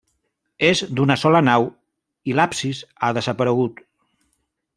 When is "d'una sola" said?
0.99-1.41